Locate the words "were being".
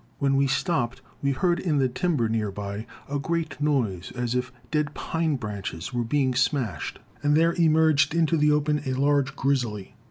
5.93-6.33